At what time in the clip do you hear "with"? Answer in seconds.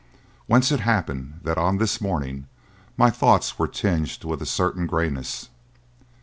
4.23-4.41